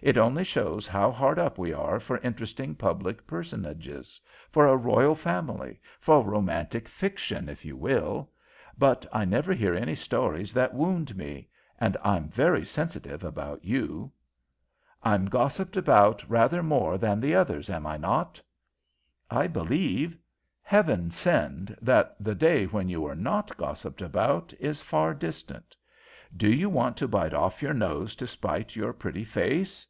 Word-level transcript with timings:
It 0.00 0.16
only 0.16 0.44
shows 0.44 0.86
how 0.86 1.10
hard 1.10 1.40
up 1.40 1.58
we 1.58 1.72
are 1.72 1.98
for 1.98 2.18
interesting 2.18 2.76
public 2.76 3.26
personages; 3.26 4.20
for 4.48 4.64
a 4.68 4.76
royal 4.76 5.16
family, 5.16 5.80
for 5.98 6.22
romantic 6.22 6.88
fiction, 6.88 7.48
if 7.48 7.64
you 7.64 7.76
will. 7.76 8.30
But 8.78 9.06
I 9.12 9.24
never 9.24 9.52
hear 9.52 9.74
any 9.74 9.96
stories 9.96 10.52
that 10.52 10.72
wound 10.72 11.16
me, 11.16 11.48
and 11.80 11.96
I'm 12.04 12.28
very 12.28 12.64
sensitive 12.64 13.24
about 13.24 13.64
you." 13.64 14.12
"I'm 15.02 15.26
gossiped 15.26 15.76
about 15.76 16.22
rather 16.30 16.62
more 16.62 16.96
than 16.96 17.18
the 17.18 17.34
others, 17.34 17.68
am 17.68 17.84
I 17.84 17.96
not?" 17.96 18.40
"I 19.28 19.48
believe! 19.48 20.16
Heaven 20.62 21.10
send 21.10 21.76
that 21.82 22.14
the 22.20 22.36
day 22.36 22.66
when 22.66 22.88
you 22.88 23.04
are 23.04 23.16
not 23.16 23.56
gossiped 23.56 24.00
about 24.00 24.54
is 24.60 24.80
far 24.80 25.12
distant! 25.12 25.74
Do 26.36 26.46
you 26.52 26.68
want 26.68 26.98
to 26.98 27.08
bite 27.08 27.32
off 27.32 27.62
your 27.62 27.72
nose 27.72 28.14
to 28.16 28.26
spite 28.26 28.76
your 28.76 28.92
pretty 28.92 29.24
face? 29.24 29.86